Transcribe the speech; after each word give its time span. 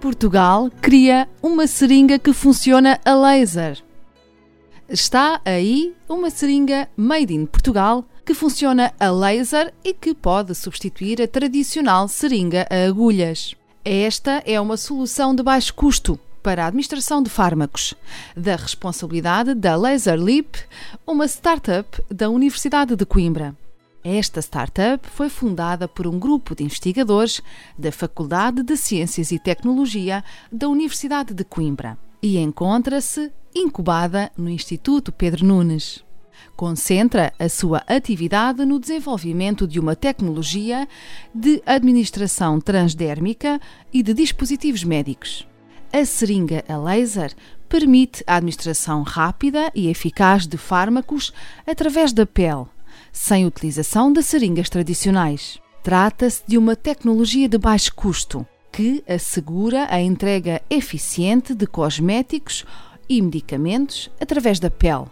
Portugal 0.00 0.70
cria 0.80 1.28
uma 1.42 1.66
seringa 1.66 2.20
que 2.20 2.32
funciona 2.32 3.00
a 3.04 3.14
laser. 3.14 3.82
Está 4.88 5.40
aí 5.44 5.92
uma 6.08 6.30
seringa 6.30 6.88
made 6.96 7.34
in 7.34 7.44
Portugal 7.44 8.04
que 8.24 8.32
funciona 8.32 8.92
a 8.98 9.10
laser 9.10 9.74
e 9.84 9.92
que 9.92 10.14
pode 10.14 10.54
substituir 10.54 11.20
a 11.20 11.26
tradicional 11.26 12.06
seringa 12.06 12.66
a 12.70 12.86
agulhas. 12.86 13.56
Esta 13.84 14.42
é 14.46 14.60
uma 14.60 14.76
solução 14.76 15.34
de 15.34 15.42
baixo 15.42 15.74
custo 15.74 16.18
para 16.44 16.64
a 16.64 16.68
administração 16.68 17.20
de 17.20 17.28
fármacos, 17.28 17.94
da 18.36 18.54
responsabilidade 18.54 19.52
da 19.52 19.74
Laser 19.74 20.18
Leap, 20.18 20.56
uma 21.04 21.26
startup 21.26 22.00
da 22.08 22.30
Universidade 22.30 22.94
de 22.94 23.04
Coimbra. 23.04 23.56
Esta 24.04 24.40
startup 24.40 25.08
foi 25.08 25.28
fundada 25.28 25.88
por 25.88 26.06
um 26.06 26.18
grupo 26.18 26.54
de 26.54 26.62
investigadores 26.62 27.42
da 27.76 27.90
Faculdade 27.90 28.62
de 28.62 28.76
Ciências 28.76 29.32
e 29.32 29.38
Tecnologia 29.40 30.22
da 30.52 30.68
Universidade 30.68 31.34
de 31.34 31.42
Coimbra 31.42 31.98
e 32.22 32.38
encontra-se 32.38 33.32
incubada 33.54 34.30
no 34.36 34.48
Instituto 34.48 35.10
Pedro 35.10 35.44
Nunes. 35.44 36.04
Concentra 36.54 37.32
a 37.38 37.48
sua 37.48 37.82
atividade 37.88 38.64
no 38.64 38.78
desenvolvimento 38.78 39.66
de 39.66 39.80
uma 39.80 39.96
tecnologia 39.96 40.88
de 41.34 41.60
administração 41.66 42.60
transdérmica 42.60 43.60
e 43.92 44.02
de 44.02 44.14
dispositivos 44.14 44.84
médicos. 44.84 45.46
A 45.92 46.04
seringa 46.04 46.64
a 46.68 46.76
laser 46.76 47.34
permite 47.68 48.22
a 48.26 48.36
administração 48.36 49.02
rápida 49.02 49.72
e 49.74 49.88
eficaz 49.88 50.46
de 50.46 50.56
fármacos 50.56 51.32
através 51.66 52.12
da 52.12 52.24
pele 52.24 52.66
sem 53.12 53.46
utilização 53.46 54.12
de 54.12 54.22
seringas 54.22 54.68
tradicionais. 54.68 55.58
Trata-se 55.82 56.42
de 56.46 56.58
uma 56.58 56.76
tecnologia 56.76 57.48
de 57.48 57.58
baixo 57.58 57.94
custo 57.94 58.46
que 58.70 59.02
assegura 59.08 59.86
a 59.90 60.00
entrega 60.00 60.62
eficiente 60.68 61.54
de 61.54 61.66
cosméticos 61.66 62.64
e 63.08 63.20
medicamentos 63.22 64.10
através 64.20 64.60
da 64.60 64.70
pele, 64.70 65.06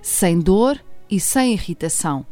sem 0.00 0.38
dor 0.38 0.80
e 1.10 1.18
sem 1.18 1.52
irritação, 1.52 2.24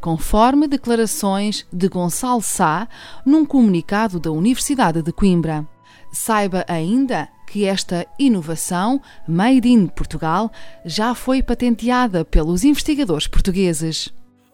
conforme 0.00 0.66
declarações 0.66 1.66
de 1.72 1.88
Gonçalo 1.88 2.42
Sá 2.42 2.88
num 3.24 3.46
comunicado 3.46 4.18
da 4.18 4.30
Universidade 4.30 5.00
de 5.00 5.12
Coimbra. 5.12 5.66
Saiba 6.12 6.64
ainda 6.68 7.28
que 7.46 7.64
esta 7.64 8.06
inovação, 8.18 9.00
made 9.26 9.68
in 9.68 9.86
Portugal, 9.86 10.50
já 10.84 11.14
foi 11.14 11.42
patenteada 11.42 12.24
pelos 12.24 12.64
investigadores 12.64 13.26
portugueses. 13.26 14.12